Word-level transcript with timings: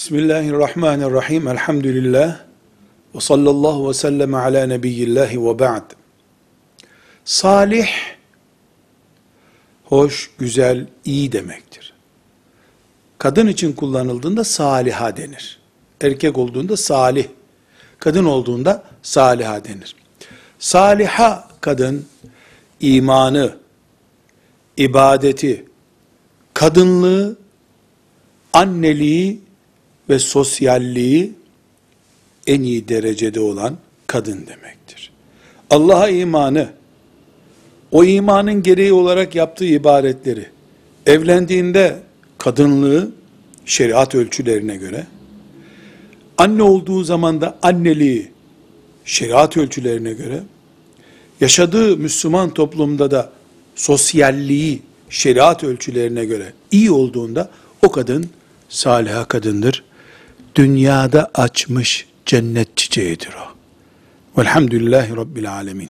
Bismillahirrahmanirrahim. 0.00 1.48
Elhamdülillah. 1.48 2.40
Ve 3.14 3.20
sallallahu 3.20 3.88
ve 3.88 3.94
sellem 3.94 4.34
ala 4.34 4.66
nebiyyillahi 4.66 5.44
ve 5.44 5.58
ba'd. 5.58 5.90
Salih, 7.24 7.88
hoş, 9.84 10.30
güzel, 10.38 10.86
iyi 11.04 11.32
demektir. 11.32 11.92
Kadın 13.18 13.46
için 13.46 13.72
kullanıldığında 13.72 14.44
saliha 14.44 15.16
denir. 15.16 15.60
Erkek 16.00 16.38
olduğunda 16.38 16.76
salih, 16.76 17.26
kadın 17.98 18.24
olduğunda 18.24 18.84
saliha 19.02 19.64
denir. 19.64 19.96
Saliha 20.58 21.48
kadın, 21.60 22.06
imanı, 22.80 23.56
ibadeti, 24.76 25.66
kadınlığı, 26.54 27.38
anneliği 28.52 29.49
ve 30.10 30.18
sosyalliği 30.18 31.32
en 32.46 32.62
iyi 32.62 32.88
derecede 32.88 33.40
olan 33.40 33.76
kadın 34.06 34.46
demektir. 34.46 35.12
Allah'a 35.70 36.08
imanı, 36.08 36.68
o 37.90 38.04
imanın 38.04 38.62
gereği 38.62 38.92
olarak 38.92 39.34
yaptığı 39.34 39.64
ibadetleri, 39.64 40.46
evlendiğinde 41.06 41.98
kadınlığı 42.38 43.10
şeriat 43.66 44.14
ölçülerine 44.14 44.76
göre, 44.76 45.06
anne 46.38 46.62
olduğu 46.62 47.04
zaman 47.04 47.40
da 47.40 47.58
anneliği 47.62 48.30
şeriat 49.04 49.56
ölçülerine 49.56 50.12
göre, 50.12 50.42
yaşadığı 51.40 51.96
Müslüman 51.96 52.54
toplumda 52.54 53.10
da 53.10 53.32
sosyalliği 53.76 54.82
şeriat 55.10 55.64
ölçülerine 55.64 56.24
göre 56.24 56.52
iyi 56.70 56.90
olduğunda 56.90 57.50
o 57.82 57.90
kadın 57.90 58.30
saliha 58.68 59.24
kadındır. 59.24 59.84
Dünyada 60.54 61.30
açmış 61.34 62.06
cennet 62.26 62.76
çiçeğidir 62.76 63.34
o. 63.34 63.50
Velhamdülillahi 64.40 65.16
Rabbil 65.16 65.52
Alemin. 65.52 65.89